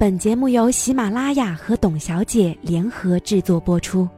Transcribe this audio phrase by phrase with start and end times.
[0.00, 4.08] 本节目由喜马拉雅和董小姐联合制作播出。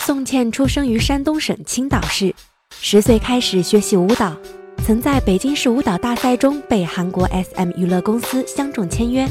[0.00, 2.34] 宋茜出生于山东省青岛市，
[2.80, 4.36] 十岁开始学习舞蹈，
[4.84, 9.24] 曾在北京市舞蹈大赛中被韩国 SM 娱乐公司相中签约，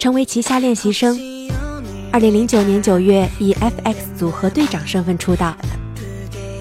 [0.00, 1.16] 成为旗下练习生。
[2.12, 5.56] 二零零九年九月，以 FX 组合队长身份出道。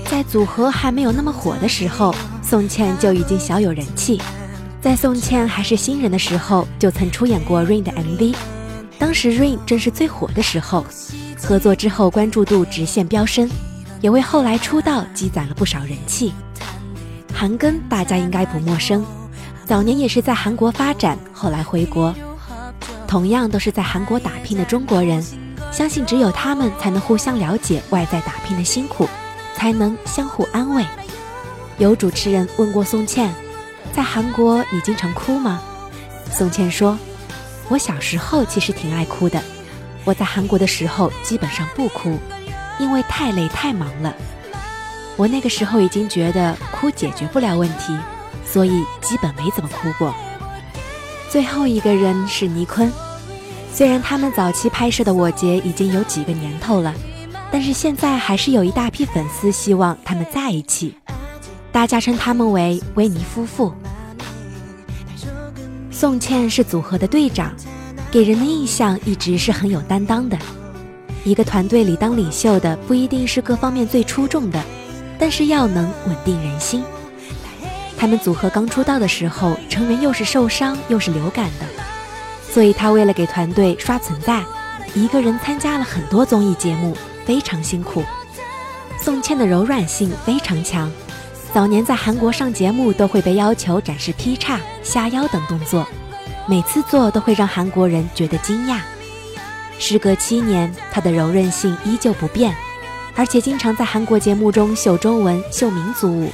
[0.06, 4.22] 在组合还没有那么火的时候，宋茜就已经小有人气。
[4.82, 8.36] 在宋茜还是新人的时候，就曾出演过 Rain 的 MV，
[8.98, 10.84] 当时 Rain 正是最火的时候。
[11.40, 13.48] 合作之后，关注度直线飙升，
[14.02, 16.34] 也为后来出道积攒了不少人气。
[17.32, 19.06] 韩庚大家应该不陌生，
[19.66, 22.14] 早年也是在韩国发展，后来回国。
[23.08, 25.24] 同样都是在韩国打拼的中国人，
[25.72, 29.08] 相信只有他们才能互相了解外在打拼的辛苦，
[29.56, 30.84] 才能相互安慰。
[31.78, 33.32] 有主持人问过宋茜。
[33.94, 35.62] 在韩国，你经常哭吗？
[36.32, 36.98] 宋茜说
[37.68, 39.42] ：“我小时候其实挺爱哭的。
[40.06, 42.18] 我在韩国的时候基本上不哭，
[42.80, 44.16] 因为太累太忙了。
[45.18, 47.96] 我那个时候已经觉得哭解决不了问题，
[48.46, 50.14] 所以基本没怎么哭过。”
[51.30, 52.92] 最后一个人是倪坤，
[53.74, 56.94] 虽然他们早期拍摄的《我结》已经有几个年头了，
[57.52, 60.96] 但是现在还是有一大批粉丝希望他们在一起。
[61.72, 63.74] 大家称他们为维尼夫妇。
[65.90, 67.54] 宋茜是组合的队长，
[68.12, 70.38] 给人的印象一直是很有担当的。
[71.24, 74.62] 一个团队里当领袖的不一定是各方面最出众的，
[75.20, 76.84] 但是要能稳定人心。
[77.96, 81.66] 他们组合刚出道的时候，成员又是受伤又是流感的，
[82.52, 84.44] 所以他为了给团队刷存在，
[84.96, 88.04] 一个人参加了很多综艺节目，非常辛苦。
[89.00, 90.92] 宋茜的柔软性非常强。
[91.54, 95.86] 早年在韩国上节目都会被要求展示劈叉、下腰等动作，
[96.48, 98.80] 每次做都会让韩国人觉得惊讶。
[99.78, 102.56] 时隔七年，他的柔韧性依旧不变，
[103.18, 106.32] 而且经常在韩国节目中秀中文、秀民族舞，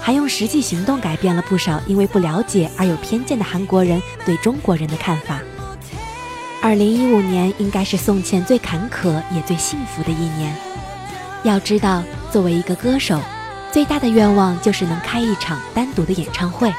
[0.00, 5.40] 还用实际行动改变了不少因为不了解而有偏见的韩国人对中国人的看法。
[6.62, 10.54] 二零一五年应该是宋茜最坎坷也最幸福的一年。
[11.42, 13.20] 要知道，作为一个歌手。
[13.72, 16.70] 最大的愿望就是能开一场单独的演唱会，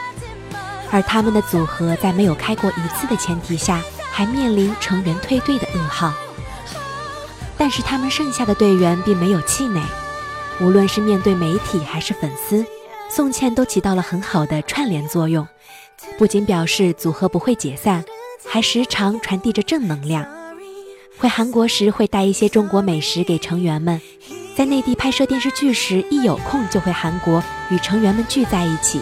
[0.92, 3.82] 而他们的组合在没有开过一次的前提下，
[4.12, 6.14] 还面临成员退队的噩耗。
[7.58, 9.82] 但是他们剩下的队员并没有气馁，
[10.62, 12.64] 无论是面对媒体还是粉丝，
[13.10, 15.48] 宋茜都起到了很好的串联作用，
[16.20, 18.06] 不仅表示组合不会解散，
[18.46, 20.24] 还时常传递着正能量。
[21.18, 24.00] 回韩国时会带一些中国美食给成员们。
[24.56, 29.02] 在内地拍摄电视剧时，一有空就会韩国与成员们聚在一起，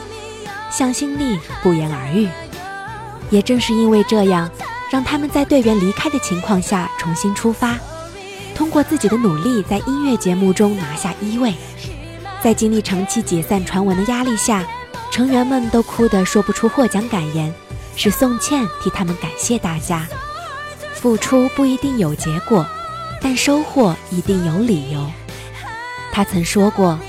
[0.71, 2.29] 向心力不言而喻。
[3.29, 4.49] 也正是因为这样，
[4.89, 7.77] 让他们在队员离开的情况下重新出发，
[8.55, 11.53] 通过自己的努力，在音乐节目中拿下一位。
[12.41, 14.65] 在经历长期解散传闻的压力下，
[15.11, 17.53] 成员们都哭得说不出获奖感言，
[17.97, 20.07] 是宋茜替他们感谢大家。
[20.93, 22.65] 付出不一定有结果，
[23.21, 25.11] 但收获一定有理由。
[26.11, 26.99] 他曾说过：“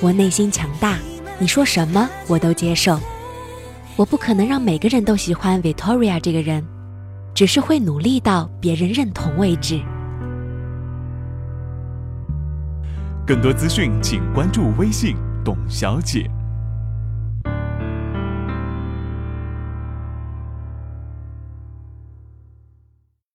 [0.00, 0.96] 我内心强大，
[1.38, 2.98] 你说什么我都接受。
[3.96, 6.64] 我不可能让每个人都喜欢 Victoria 这个人，
[7.34, 9.80] 只是会努力到别人认同为止。”
[13.26, 16.30] 更多资讯，请关注微信“董小姐”。